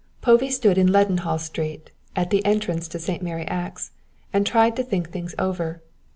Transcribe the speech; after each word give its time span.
Povey 0.23 0.49
stood 0.49 0.79
in 0.79 0.87
Leadenhall 0.91 1.37
Street 1.39 1.91
at 2.15 2.31
the 2.31 2.43
entrance 2.43 2.87
to 2.87 2.97
St. 2.97 3.21
Mary 3.21 3.45
Axe 3.45 3.91
and 4.33 4.47
tried 4.47 4.75
to 4.77 4.83
think 4.83 5.11
things 5.11 5.35
over. 5.37 5.83